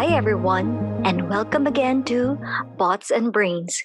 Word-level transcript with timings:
Hi, 0.00 0.16
everyone, 0.16 1.04
and 1.04 1.28
welcome 1.28 1.66
again 1.66 2.04
to 2.04 2.40
Bots 2.78 3.10
and 3.10 3.30
Brains, 3.30 3.84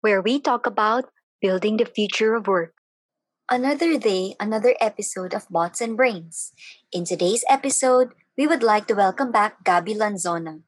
where 0.00 0.20
we 0.20 0.40
talk 0.40 0.66
about 0.66 1.06
building 1.40 1.76
the 1.76 1.86
future 1.86 2.34
of 2.34 2.48
work. 2.48 2.74
Another 3.48 3.96
day, 3.96 4.34
another 4.40 4.74
episode 4.80 5.32
of 5.32 5.46
Bots 5.48 5.80
and 5.80 5.96
Brains. 5.96 6.50
In 6.90 7.04
today's 7.04 7.44
episode, 7.48 8.10
we 8.36 8.44
would 8.44 8.64
like 8.64 8.88
to 8.88 8.98
welcome 8.98 9.30
back 9.30 9.62
Gabi 9.62 9.94
Lanzona, 9.94 10.66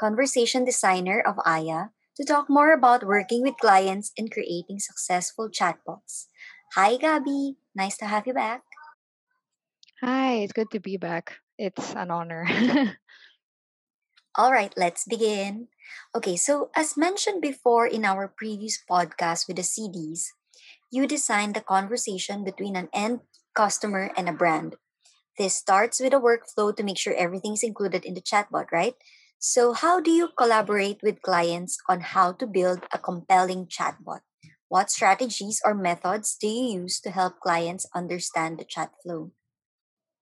conversation 0.00 0.64
designer 0.64 1.20
of 1.20 1.36
Aya, 1.44 1.92
to 2.16 2.24
talk 2.24 2.48
more 2.48 2.72
about 2.72 3.04
working 3.04 3.42
with 3.42 3.60
clients 3.60 4.10
and 4.16 4.32
creating 4.32 4.80
successful 4.80 5.50
chatbots. 5.50 6.32
Hi, 6.76 6.96
Gabi. 6.96 7.56
Nice 7.76 7.98
to 7.98 8.06
have 8.06 8.26
you 8.26 8.32
back. 8.32 8.62
Hi, 10.00 10.40
it's 10.40 10.54
good 10.54 10.70
to 10.70 10.80
be 10.80 10.96
back. 10.96 11.36
It's 11.58 11.92
an 11.92 12.10
honor. 12.10 12.48
All 14.36 14.52
right, 14.52 14.72
let's 14.76 15.04
begin. 15.04 15.68
Okay, 16.14 16.36
so 16.36 16.70
as 16.74 16.96
mentioned 16.96 17.42
before 17.42 17.86
in 17.86 18.04
our 18.04 18.26
previous 18.28 18.78
podcast 18.78 19.46
with 19.46 19.56
the 19.56 19.62
CDs, 19.62 20.32
you 20.90 21.06
design 21.06 21.52
the 21.52 21.60
conversation 21.60 22.42
between 22.44 22.74
an 22.76 22.88
end 22.92 23.20
customer 23.54 24.10
and 24.16 24.28
a 24.28 24.32
brand. 24.32 24.76
This 25.38 25.54
starts 25.56 26.00
with 26.00 26.14
a 26.14 26.20
workflow 26.22 26.76
to 26.76 26.82
make 26.84 26.98
sure 26.98 27.14
everything's 27.14 27.62
included 27.64 28.04
in 28.04 28.14
the 28.14 28.22
chatbot, 28.22 28.72
right? 28.72 28.94
So, 29.38 29.72
how 29.74 30.00
do 30.00 30.10
you 30.10 30.28
collaborate 30.38 31.02
with 31.02 31.22
clients 31.22 31.78
on 31.88 32.00
how 32.00 32.32
to 32.34 32.46
build 32.46 32.86
a 32.92 32.98
compelling 32.98 33.66
chatbot? 33.68 34.20
What 34.68 34.90
strategies 34.90 35.60
or 35.64 35.74
methods 35.74 36.36
do 36.40 36.48
you 36.48 36.82
use 36.82 37.00
to 37.02 37.10
help 37.12 37.40
clients 37.40 37.86
understand 37.94 38.58
the 38.58 38.64
chat 38.66 38.92
flow? 39.02 39.32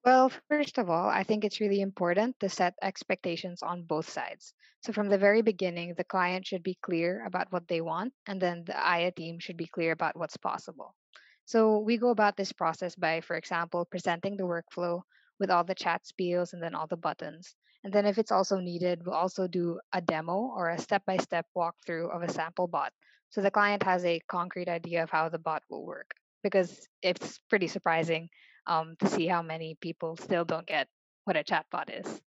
Well, 0.04 0.30
first 0.48 0.78
of 0.78 0.90
all, 0.90 1.08
I 1.08 1.22
think 1.22 1.44
it's 1.44 1.60
really 1.60 1.80
important 1.80 2.40
to 2.40 2.48
set 2.48 2.74
expectations 2.82 3.62
on 3.62 3.84
both 3.84 4.08
sides. 4.08 4.52
So, 4.82 4.92
from 4.92 5.08
the 5.08 5.18
very 5.18 5.40
beginning, 5.40 5.94
the 5.94 6.02
client 6.02 6.46
should 6.46 6.64
be 6.64 6.74
clear 6.82 7.24
about 7.24 7.52
what 7.52 7.68
they 7.68 7.80
want, 7.80 8.12
and 8.26 8.42
then 8.42 8.64
the 8.64 8.76
AYA 8.76 9.12
team 9.12 9.38
should 9.38 9.56
be 9.56 9.68
clear 9.68 9.92
about 9.92 10.16
what's 10.16 10.36
possible. 10.36 10.96
So, 11.44 11.78
we 11.78 11.96
go 11.96 12.10
about 12.10 12.36
this 12.36 12.52
process 12.52 12.96
by, 12.96 13.20
for 13.20 13.36
example, 13.36 13.84
presenting 13.84 14.36
the 14.36 14.48
workflow 14.48 15.02
with 15.38 15.48
all 15.50 15.62
the 15.62 15.76
chat 15.76 16.02
spiels 16.04 16.52
and 16.54 16.60
then 16.60 16.74
all 16.74 16.88
the 16.88 16.96
buttons. 16.96 17.54
And 17.84 17.92
then, 17.92 18.04
if 18.04 18.18
it's 18.18 18.32
also 18.32 18.58
needed, 18.58 19.06
we'll 19.06 19.14
also 19.14 19.46
do 19.46 19.78
a 19.92 20.00
demo 20.00 20.34
or 20.56 20.70
a 20.70 20.78
step 20.78 21.04
by 21.06 21.18
step 21.18 21.46
walkthrough 21.56 22.10
of 22.10 22.22
a 22.22 22.32
sample 22.32 22.66
bot. 22.66 22.92
So, 23.30 23.42
the 23.42 23.52
client 23.52 23.84
has 23.84 24.04
a 24.04 24.18
concrete 24.28 24.68
idea 24.68 25.04
of 25.04 25.10
how 25.10 25.28
the 25.28 25.38
bot 25.38 25.62
will 25.70 25.86
work. 25.86 26.10
Because 26.42 26.88
it's 27.00 27.38
pretty 27.48 27.68
surprising 27.68 28.28
um, 28.68 28.94
to 29.00 29.08
see 29.08 29.26
how 29.26 29.42
many 29.42 29.76
people 29.80 30.16
still 30.16 30.44
don't 30.44 30.66
get 30.66 30.86
what 31.24 31.36
a 31.36 31.42
chatbot 31.42 31.88
is. 31.88 32.20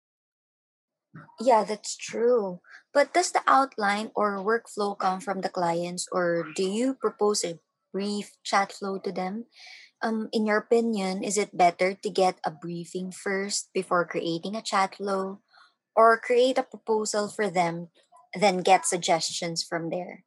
Yeah, 1.40 1.64
that's 1.64 1.96
true. 1.96 2.60
But 2.94 3.12
does 3.12 3.32
the 3.32 3.42
outline 3.46 4.10
or 4.14 4.38
workflow 4.38 4.96
come 4.98 5.20
from 5.20 5.42
the 5.42 5.48
clients, 5.50 6.06
or 6.10 6.46
do 6.54 6.62
you 6.62 6.94
propose 6.94 7.44
a 7.44 7.58
brief 7.92 8.32
chat 8.42 8.72
flow 8.72 8.98
to 8.98 9.12
them? 9.12 9.46
Um, 10.02 10.28
in 10.32 10.46
your 10.46 10.58
opinion, 10.58 11.24
is 11.24 11.36
it 11.36 11.56
better 11.56 11.94
to 11.94 12.10
get 12.10 12.38
a 12.44 12.50
briefing 12.50 13.10
first 13.10 13.70
before 13.74 14.06
creating 14.06 14.54
a 14.54 14.62
chat 14.62 14.94
flow, 14.96 15.40
or 15.96 16.18
create 16.18 16.58
a 16.58 16.62
proposal 16.62 17.28
for 17.28 17.50
them, 17.50 17.88
then 18.38 18.62
get 18.62 18.86
suggestions 18.86 19.62
from 19.62 19.90
there? 19.90 20.22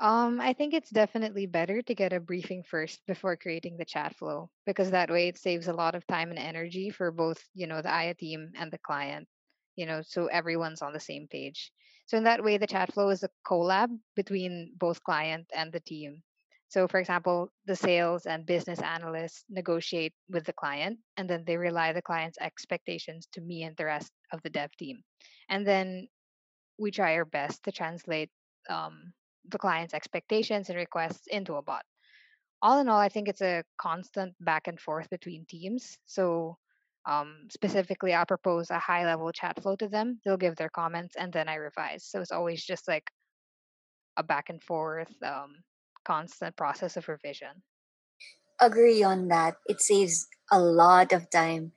Um, 0.00 0.40
I 0.40 0.54
think 0.54 0.72
it's 0.72 0.88
definitely 0.88 1.44
better 1.44 1.82
to 1.82 1.94
get 1.94 2.14
a 2.14 2.20
briefing 2.20 2.62
first 2.62 3.02
before 3.06 3.36
creating 3.36 3.76
the 3.76 3.84
chat 3.84 4.16
flow 4.16 4.48
because 4.64 4.90
that 4.92 5.10
way 5.10 5.28
it 5.28 5.36
saves 5.36 5.68
a 5.68 5.74
lot 5.74 5.94
of 5.94 6.06
time 6.06 6.30
and 6.30 6.38
energy 6.38 6.88
for 6.88 7.10
both, 7.10 7.38
you 7.52 7.66
know, 7.66 7.82
the 7.82 7.92
AYA 7.92 8.14
team 8.14 8.52
and 8.58 8.72
the 8.72 8.78
client, 8.78 9.28
you 9.76 9.84
know, 9.84 10.00
so 10.00 10.26
everyone's 10.26 10.80
on 10.80 10.94
the 10.94 11.00
same 11.00 11.28
page. 11.28 11.70
So 12.06 12.16
in 12.16 12.24
that 12.24 12.42
way, 12.42 12.56
the 12.56 12.66
chat 12.66 12.94
flow 12.94 13.10
is 13.10 13.22
a 13.24 13.28
collab 13.46 13.90
between 14.16 14.72
both 14.78 15.04
client 15.04 15.46
and 15.54 15.70
the 15.70 15.80
team. 15.80 16.22
So 16.68 16.88
for 16.88 16.98
example, 16.98 17.52
the 17.66 17.76
sales 17.76 18.24
and 18.24 18.46
business 18.46 18.80
analysts 18.80 19.44
negotiate 19.50 20.14
with 20.30 20.46
the 20.46 20.54
client 20.54 20.98
and 21.18 21.28
then 21.28 21.44
they 21.46 21.58
rely 21.58 21.92
the 21.92 22.00
client's 22.00 22.38
expectations 22.40 23.28
to 23.32 23.42
me 23.42 23.64
and 23.64 23.76
the 23.76 23.84
rest 23.84 24.12
of 24.32 24.40
the 24.42 24.50
dev 24.50 24.70
team. 24.78 25.02
And 25.50 25.66
then 25.66 26.08
we 26.78 26.90
try 26.90 27.16
our 27.16 27.26
best 27.26 27.64
to 27.64 27.72
translate 27.72 28.30
um, 28.70 29.12
the 29.48 29.58
client's 29.58 29.94
expectations 29.94 30.68
and 30.68 30.78
requests 30.78 31.26
into 31.26 31.54
a 31.54 31.62
bot. 31.62 31.84
All 32.62 32.80
in 32.80 32.88
all, 32.88 32.98
I 32.98 33.08
think 33.08 33.28
it's 33.28 33.40
a 33.40 33.64
constant 33.78 34.34
back 34.40 34.66
and 34.66 34.78
forth 34.78 35.08
between 35.10 35.46
teams. 35.46 35.96
So, 36.06 36.58
um, 37.06 37.48
specifically, 37.50 38.12
I'll 38.12 38.26
propose 38.26 38.70
a 38.70 38.78
high 38.78 39.06
level 39.06 39.32
chat 39.32 39.62
flow 39.62 39.76
to 39.76 39.88
them. 39.88 40.20
They'll 40.24 40.36
give 40.36 40.56
their 40.56 40.68
comments 40.68 41.16
and 41.16 41.32
then 41.32 41.48
I 41.48 41.54
revise. 41.54 42.04
So, 42.04 42.20
it's 42.20 42.32
always 42.32 42.64
just 42.64 42.86
like 42.86 43.10
a 44.16 44.22
back 44.22 44.50
and 44.50 44.62
forth, 44.62 45.10
um, 45.22 45.56
constant 46.04 46.56
process 46.56 46.96
of 46.96 47.08
revision. 47.08 47.62
Agree 48.60 49.02
on 49.02 49.28
that. 49.28 49.56
It 49.66 49.80
saves 49.80 50.28
a 50.52 50.60
lot 50.60 51.12
of 51.12 51.30
time. 51.30 51.72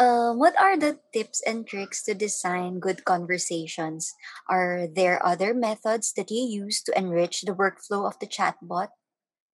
Uh, 0.00 0.32
what 0.32 0.58
are 0.58 0.78
the 0.78 0.98
tips 1.12 1.42
and 1.46 1.66
tricks 1.66 2.02
to 2.02 2.14
design 2.14 2.80
good 2.80 3.04
conversations? 3.04 4.14
Are 4.48 4.88
there 4.88 5.20
other 5.20 5.52
methods 5.52 6.14
that 6.14 6.30
you 6.30 6.40
use 6.64 6.80
to 6.84 6.96
enrich 6.96 7.42
the 7.42 7.52
workflow 7.52 8.08
of 8.08 8.18
the 8.18 8.26
chatbot? 8.26 8.88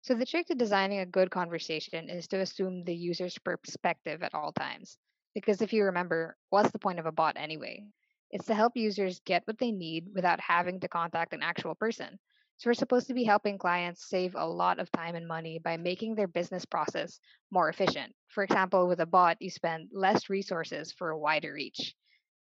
So, 0.02 0.14
the 0.14 0.24
trick 0.24 0.46
to 0.46 0.54
designing 0.54 1.00
a 1.00 1.06
good 1.06 1.32
conversation 1.32 2.08
is 2.08 2.28
to 2.28 2.38
assume 2.38 2.84
the 2.84 2.94
user's 2.94 3.36
perspective 3.38 4.22
at 4.22 4.34
all 4.34 4.52
times. 4.52 4.98
Because 5.34 5.62
if 5.62 5.72
you 5.72 5.82
remember, 5.82 6.36
what's 6.50 6.70
the 6.70 6.78
point 6.78 7.00
of 7.00 7.06
a 7.06 7.12
bot 7.12 7.34
anyway? 7.36 7.82
It's 8.30 8.46
to 8.46 8.54
help 8.54 8.76
users 8.76 9.18
get 9.26 9.42
what 9.48 9.58
they 9.58 9.72
need 9.72 10.10
without 10.14 10.38
having 10.38 10.78
to 10.78 10.88
contact 10.88 11.32
an 11.32 11.42
actual 11.42 11.74
person. 11.74 12.20
So, 12.58 12.70
we're 12.70 12.74
supposed 12.74 13.06
to 13.08 13.14
be 13.14 13.24
helping 13.24 13.58
clients 13.58 14.08
save 14.08 14.34
a 14.34 14.46
lot 14.46 14.78
of 14.78 14.90
time 14.92 15.14
and 15.14 15.28
money 15.28 15.58
by 15.58 15.76
making 15.76 16.14
their 16.14 16.28
business 16.28 16.64
process 16.64 17.20
more 17.50 17.68
efficient. 17.68 18.14
For 18.28 18.44
example, 18.44 18.88
with 18.88 19.00
a 19.00 19.06
bot, 19.06 19.36
you 19.40 19.50
spend 19.50 19.90
less 19.92 20.30
resources 20.30 20.92
for 20.92 21.10
a 21.10 21.18
wider 21.18 21.52
reach. 21.52 21.94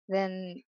Then, 0.08 0.62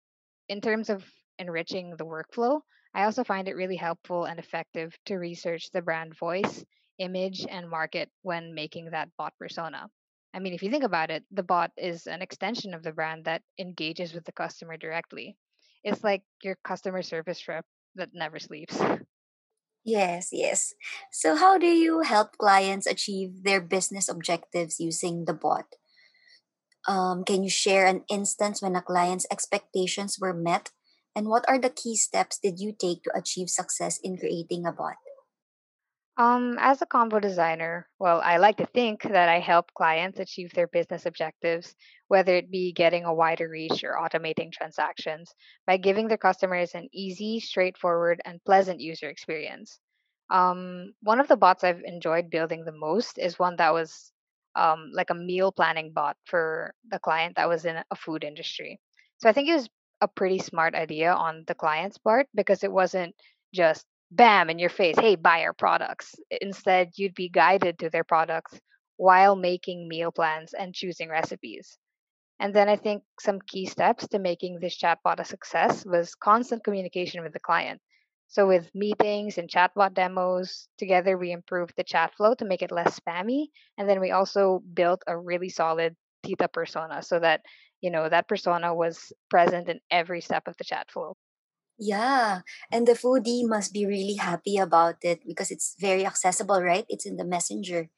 in 0.49 0.61
terms 0.61 0.89
of 0.89 1.03
enriching 1.37 1.95
the 1.95 2.05
workflow, 2.05 2.61
I 2.93 3.03
also 3.03 3.23
find 3.23 3.47
it 3.47 3.55
really 3.55 3.75
helpful 3.75 4.25
and 4.25 4.39
effective 4.39 4.97
to 5.05 5.17
research 5.17 5.69
the 5.71 5.81
brand 5.81 6.17
voice, 6.17 6.63
image, 6.97 7.45
and 7.45 7.69
market 7.69 8.09
when 8.21 8.55
making 8.55 8.91
that 8.91 9.09
bot 9.17 9.33
persona. 9.37 9.89
I 10.33 10.39
mean, 10.39 10.53
if 10.53 10.63
you 10.63 10.69
think 10.69 10.83
about 10.83 11.11
it, 11.11 11.23
the 11.31 11.43
bot 11.43 11.71
is 11.77 12.07
an 12.07 12.21
extension 12.21 12.73
of 12.73 12.83
the 12.83 12.91
brand 12.91 13.25
that 13.25 13.41
engages 13.59 14.13
with 14.13 14.25
the 14.25 14.31
customer 14.31 14.77
directly. 14.77 15.37
It's 15.83 16.03
like 16.03 16.23
your 16.41 16.57
customer 16.63 17.01
service 17.01 17.47
rep 17.47 17.65
that 17.95 18.09
never 18.13 18.39
sleeps. 18.39 18.81
Yes, 19.85 20.29
yes. 20.33 20.73
So, 21.11 21.35
how 21.37 21.57
do 21.57 21.67
you 21.67 22.01
help 22.01 22.37
clients 22.37 22.85
achieve 22.87 23.43
their 23.43 23.61
business 23.61 24.09
objectives 24.09 24.79
using 24.81 25.23
the 25.25 25.33
bot? 25.33 25.75
Um, 26.87 27.23
can 27.25 27.43
you 27.43 27.49
share 27.49 27.85
an 27.85 28.03
instance 28.09 28.61
when 28.61 28.75
a 28.75 28.81
client's 28.81 29.25
expectations 29.31 30.17
were 30.19 30.33
met? 30.33 30.71
And 31.15 31.27
what 31.27 31.45
are 31.47 31.59
the 31.59 31.69
key 31.69 31.95
steps 31.95 32.37
did 32.39 32.59
you 32.59 32.73
take 32.73 33.03
to 33.03 33.15
achieve 33.17 33.49
success 33.49 33.97
in 34.03 34.17
creating 34.17 34.65
a 34.65 34.71
bot? 34.71 34.95
Um, 36.17 36.57
as 36.61 36.81
a 36.81 36.85
convo 36.85 37.21
designer, 37.21 37.89
well, 37.99 38.21
I 38.21 38.37
like 38.37 38.57
to 38.57 38.65
think 38.65 39.03
that 39.03 39.27
I 39.27 39.39
help 39.39 39.73
clients 39.73 40.19
achieve 40.19 40.53
their 40.53 40.67
business 40.67 41.05
objectives, 41.05 41.75
whether 42.07 42.33
it 42.35 42.49
be 42.49 42.71
getting 42.71 43.03
a 43.03 43.13
wider 43.13 43.49
reach 43.49 43.83
or 43.83 43.97
automating 43.99 44.51
transactions, 44.51 45.33
by 45.67 45.75
giving 45.75 46.07
their 46.07 46.17
customers 46.17 46.73
an 46.73 46.87
easy, 46.93 47.41
straightforward, 47.41 48.21
and 48.23 48.43
pleasant 48.45 48.79
user 48.79 49.09
experience. 49.09 49.77
Um, 50.29 50.93
one 51.01 51.19
of 51.19 51.27
the 51.27 51.35
bots 51.35 51.65
I've 51.65 51.83
enjoyed 51.83 52.29
building 52.29 52.63
the 52.63 52.71
most 52.71 53.17
is 53.17 53.37
one 53.37 53.57
that 53.57 53.73
was 53.73 54.13
um, 54.55 54.91
like 54.93 55.09
a 55.09 55.15
meal 55.15 55.51
planning 55.51 55.91
bot 55.91 56.15
for 56.23 56.73
the 56.89 56.99
client 56.99 57.35
that 57.35 57.49
was 57.49 57.65
in 57.65 57.75
a 57.75 57.95
food 57.95 58.23
industry. 58.23 58.79
So 59.17 59.27
I 59.29 59.33
think 59.33 59.49
it 59.49 59.55
was 59.55 59.69
a 59.99 60.07
pretty 60.07 60.39
smart 60.39 60.75
idea 60.75 61.13
on 61.13 61.43
the 61.45 61.55
client's 61.55 61.97
part 61.97 62.27
because 62.33 62.63
it 62.63 62.71
wasn't 62.71 63.15
just 63.53 63.85
bam 64.11 64.49
in 64.49 64.59
your 64.59 64.69
face, 64.69 64.95
hey, 64.99 65.15
buy 65.15 65.41
our 65.41 65.53
products. 65.53 66.15
Instead, 66.41 66.91
you'd 66.95 67.15
be 67.15 67.29
guided 67.29 67.79
to 67.79 67.89
their 67.89 68.03
products 68.03 68.59
while 68.97 69.35
making 69.35 69.87
meal 69.87 70.11
plans 70.11 70.53
and 70.53 70.73
choosing 70.73 71.09
recipes. 71.09 71.77
And 72.39 72.53
then 72.53 72.67
I 72.69 72.75
think 72.75 73.03
some 73.19 73.39
key 73.47 73.65
steps 73.65 74.07
to 74.09 74.19
making 74.19 74.59
this 74.59 74.77
chatbot 74.77 75.19
a 75.19 75.25
success 75.25 75.85
was 75.85 76.15
constant 76.15 76.63
communication 76.63 77.23
with 77.23 77.33
the 77.33 77.39
client. 77.39 77.81
So 78.27 78.47
with 78.47 78.69
meetings 78.75 79.37
and 79.37 79.49
chatbot 79.49 79.93
demos, 79.93 80.67
together 80.77 81.17
we 81.17 81.31
improved 81.31 81.73
the 81.77 81.83
chat 81.83 82.13
flow 82.15 82.35
to 82.35 82.45
make 82.45 82.61
it 82.61 82.71
less 82.71 82.99
spammy. 82.99 83.47
And 83.77 83.87
then 83.87 83.99
we 84.01 84.11
also 84.11 84.61
built 84.73 85.01
a 85.07 85.17
really 85.17 85.49
solid 85.49 85.95
Tita 86.25 86.47
persona 86.49 87.03
so 87.03 87.19
that, 87.19 87.41
you 87.81 87.91
know, 87.91 88.09
that 88.09 88.27
persona 88.27 88.73
was 88.73 89.13
present 89.29 89.69
in 89.69 89.79
every 89.91 90.21
step 90.21 90.47
of 90.47 90.57
the 90.57 90.63
chat 90.63 90.89
flow. 90.91 91.15
Yeah, 91.77 92.41
and 92.71 92.87
the 92.87 92.93
foodie 92.93 93.43
must 93.47 93.73
be 93.73 93.85
really 93.85 94.15
happy 94.15 94.57
about 94.57 94.97
it 95.03 95.25
because 95.27 95.51
it's 95.51 95.75
very 95.79 96.05
accessible, 96.05 96.61
right? 96.61 96.85
It's 96.87 97.05
in 97.05 97.17
the 97.17 97.25
messenger. 97.25 97.89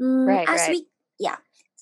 Mm, 0.00 0.40
Right, 0.40 0.46
as 0.46 0.66
right. 0.66 0.68
we, 0.68 0.86
yeah, 1.18 1.36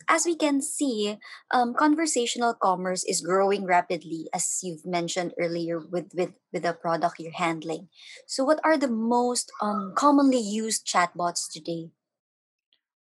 as 0.09 0.27
we 0.27 0.37
can 0.37 0.61
see, 0.63 1.19
um, 1.53 1.75
conversational 1.75 2.55
commerce 2.55 3.05
is 3.05 3.21
growing 3.23 3.65
rapidly, 3.67 4.29
as 4.35 4.61
you've 4.63 4.87
mentioned 4.87 5.35
earlier 5.41 5.79
with, 5.81 6.13
with, 6.15 6.33
with 6.53 6.63
the 6.63 6.75
product 6.75 7.21
you're 7.21 7.33
handling. 7.33 7.89
So, 8.27 8.45
what 8.45 8.61
are 8.65 8.79
the 8.79 8.89
most 8.91 9.53
um, 9.63 9.93
commonly 9.97 10.41
used 10.41 10.87
chatbots 10.87 11.51
today? 11.53 11.91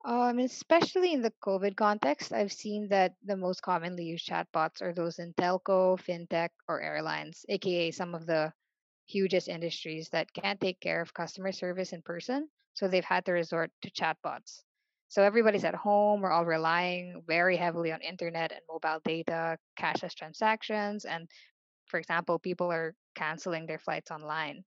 Um, 0.06 0.38
especially 0.38 1.14
in 1.14 1.24
the 1.24 1.34
COVID 1.44 1.76
context, 1.76 2.32
I've 2.32 2.52
seen 2.52 2.90
that 2.90 3.16
the 3.24 3.36
most 3.36 3.64
commonly 3.64 4.06
used 4.06 4.28
chatbots 4.30 4.80
are 4.84 4.94
those 4.94 5.18
in 5.18 5.34
telco, 5.34 5.98
fintech, 6.00 6.50
or 6.70 6.80
airlines, 6.80 7.44
aka 7.50 7.90
some 7.90 8.14
of 8.14 8.28
the 8.28 8.54
hugest 9.08 9.48
industries 9.48 10.10
that 10.10 10.32
can't 10.32 10.62
take 10.62 10.80
care 10.80 11.02
of 11.02 11.12
customer 11.12 11.52
service 11.52 11.92
in 11.92 12.04
person, 12.04 12.48
so 12.76 12.88
they've 12.88 13.04
had 13.04 13.26
to 13.26 13.32
resort 13.32 13.72
to 13.82 13.90
chatbots. 13.90 14.62
So 15.08 15.24
everybody's 15.24 15.64
at 15.64 15.74
home, 15.74 16.22
we're 16.22 16.32
all 16.32 16.46
relying 16.46 17.24
very 17.26 17.58
heavily 17.58 17.92
on 17.92 18.02
internet 18.02 18.52
and 18.52 18.62
mobile 18.70 19.02
data, 19.04 19.58
cashless 19.80 20.14
transactions, 20.14 21.06
and 21.06 21.28
for 21.88 22.00
example, 22.00 22.38
people 22.38 22.72
are 22.72 22.94
canceling 23.16 23.66
their 23.66 23.80
flights 23.80 24.12
online. 24.12 24.66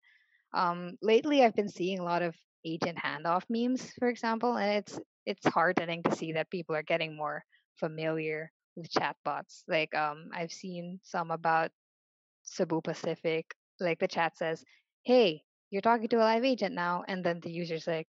Um, 0.52 0.96
lately, 1.00 1.44
I've 1.44 1.54
been 1.54 1.68
seeing 1.68 2.00
a 2.00 2.04
lot 2.04 2.22
of 2.22 2.34
agent 2.64 2.98
handoff 2.98 3.44
memes, 3.48 3.92
for 4.00 4.08
example, 4.08 4.56
and 4.56 4.78
it's 4.78 4.98
it's 5.28 5.46
heartening 5.46 6.02
to 6.04 6.16
see 6.16 6.32
that 6.32 6.50
people 6.50 6.74
are 6.74 6.82
getting 6.82 7.14
more 7.16 7.44
familiar 7.76 8.50
with 8.76 8.90
chatbots. 8.90 9.62
Like 9.68 9.94
um, 9.94 10.30
I've 10.34 10.52
seen 10.52 11.00
some 11.04 11.30
about 11.30 11.70
Cebu 12.44 12.80
Pacific. 12.82 13.54
Like 13.80 13.98
the 14.00 14.08
chat 14.08 14.36
says, 14.38 14.64
"Hey, 15.04 15.42
you're 15.70 15.82
talking 15.82 16.08
to 16.08 16.16
a 16.16 16.28
live 16.32 16.44
agent 16.44 16.74
now," 16.74 17.04
and 17.08 17.22
then 17.22 17.40
the 17.40 17.52
user's 17.52 17.86
like, 17.86 18.08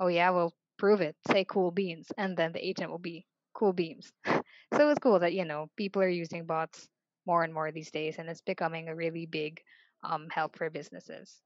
"Oh 0.00 0.08
yeah, 0.08 0.30
well 0.30 0.52
prove 0.78 1.00
it. 1.00 1.16
Say 1.30 1.44
cool 1.44 1.70
beans," 1.70 2.08
and 2.18 2.36
then 2.36 2.52
the 2.52 2.66
agent 2.66 2.90
will 2.90 2.98
be 3.12 3.26
cool 3.54 3.72
beams. 3.72 4.12
so 4.74 4.90
it's 4.90 5.00
cool 5.00 5.20
that 5.20 5.34
you 5.34 5.44
know 5.44 5.70
people 5.76 6.02
are 6.02 6.08
using 6.08 6.44
bots 6.46 6.88
more 7.26 7.44
and 7.44 7.54
more 7.54 7.70
these 7.72 7.92
days, 7.92 8.18
and 8.18 8.28
it's 8.28 8.42
becoming 8.42 8.88
a 8.88 8.96
really 8.96 9.26
big 9.26 9.60
um, 10.02 10.28
help 10.30 10.56
for 10.58 10.70
businesses. 10.70 11.40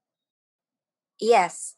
Yes, 1.19 1.75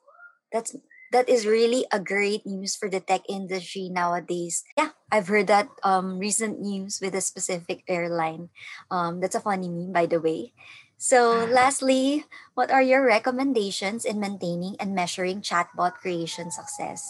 that's 0.51 0.75
that 1.11 1.29
is 1.29 1.45
really 1.45 1.85
a 1.91 1.99
great 1.99 2.45
news 2.45 2.75
for 2.75 2.89
the 2.89 2.99
tech 2.99 3.21
industry 3.29 3.89
nowadays. 3.89 4.63
Yeah, 4.77 4.97
I've 5.11 5.27
heard 5.27 5.47
that 5.47 5.69
um 5.83 6.17
recent 6.19 6.59
news 6.59 6.99
with 7.01 7.15
a 7.15 7.21
specific 7.21 7.83
airline. 7.87 8.49
Um, 8.89 9.19
that's 9.19 9.35
a 9.35 9.43
funny 9.43 9.69
meme, 9.69 9.93
by 9.93 10.05
the 10.05 10.19
way. 10.21 10.53
So, 10.97 11.45
lastly, 11.49 12.25
what 12.53 12.71
are 12.71 12.81
your 12.81 13.05
recommendations 13.05 14.05
in 14.05 14.19
maintaining 14.19 14.75
and 14.79 14.95
measuring 14.95 15.41
chatbot 15.41 15.99
creation 15.99 16.51
success? 16.51 17.03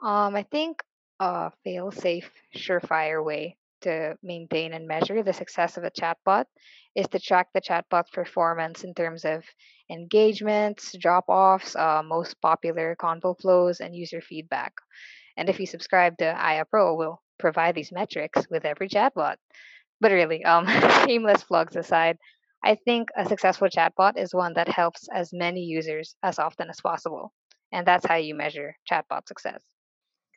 Um, 0.00 0.36
I 0.36 0.42
think 0.42 0.82
a 1.20 1.50
fail-safe, 1.64 2.30
surefire 2.54 3.24
way 3.24 3.56
to 3.84 4.16
maintain 4.22 4.74
and 4.74 4.86
measure 4.86 5.22
the 5.22 5.32
success 5.32 5.76
of 5.76 5.84
a 5.84 5.90
chatbot 5.90 6.44
is 6.94 7.08
to 7.08 7.18
track 7.18 7.48
the 7.54 7.60
chatbot's 7.60 8.10
performance 8.10 8.84
in 8.84 8.94
terms 8.94 9.24
of 9.24 9.44
engagements, 9.90 10.94
drop-offs, 11.00 11.76
uh, 11.76 12.02
most 12.04 12.40
popular 12.40 12.96
convo 13.00 13.38
flows, 13.40 13.80
and 13.80 13.94
user 13.94 14.20
feedback. 14.20 14.72
And 15.36 15.48
if 15.48 15.58
you 15.60 15.66
subscribe 15.66 16.18
to 16.18 16.26
Aya 16.26 16.64
Pro, 16.64 16.94
we'll 16.94 17.20
provide 17.38 17.74
these 17.74 17.92
metrics 17.92 18.46
with 18.50 18.64
every 18.64 18.88
chatbot. 18.88 19.36
But 20.00 20.12
really, 20.12 20.44
um, 20.44 20.66
shameless 21.06 21.44
plugs 21.44 21.76
aside, 21.76 22.18
I 22.62 22.76
think 22.76 23.08
a 23.16 23.26
successful 23.26 23.68
chatbot 23.68 24.16
is 24.16 24.34
one 24.34 24.54
that 24.54 24.68
helps 24.68 25.08
as 25.12 25.32
many 25.32 25.60
users 25.60 26.16
as 26.22 26.38
often 26.38 26.70
as 26.70 26.80
possible. 26.80 27.32
And 27.72 27.86
that's 27.86 28.06
how 28.06 28.16
you 28.16 28.34
measure 28.34 28.76
chatbot 28.90 29.26
success. 29.26 29.62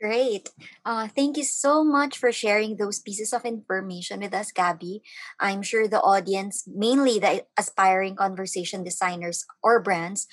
Great. 0.01 0.49
Uh, 0.85 1.07
thank 1.07 1.38
you 1.38 1.44
so 1.44 1.83
much 1.83 2.17
for 2.17 2.31
sharing 2.31 2.77
those 2.77 2.99
pieces 2.99 3.33
of 3.33 3.45
information 3.45 4.19
with 4.21 4.33
us, 4.33 4.51
Gabi. 4.51 5.01
I'm 5.39 5.63
sure 5.63 5.88
the 5.88 6.01
audience, 6.01 6.63
mainly 6.67 7.17
the 7.17 7.45
aspiring 7.57 8.15
conversation 8.15 8.83
designers 8.83 9.45
or 9.63 9.81
brands 9.81 10.27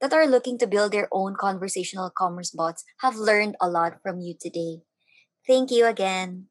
that 0.00 0.12
are 0.12 0.26
looking 0.26 0.58
to 0.58 0.66
build 0.66 0.92
their 0.92 1.08
own 1.12 1.36
conversational 1.38 2.10
commerce 2.10 2.50
bots, 2.50 2.84
have 3.00 3.16
learned 3.16 3.56
a 3.60 3.68
lot 3.70 3.98
from 4.02 4.20
you 4.20 4.34
today. 4.38 4.82
Thank 5.46 5.70
you 5.70 5.86
again. 5.86 6.48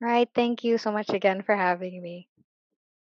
Right. 0.00 0.28
Thank 0.34 0.64
you 0.64 0.78
so 0.78 0.90
much 0.90 1.10
again 1.10 1.42
for 1.42 1.56
having 1.56 2.02
me. 2.02 2.28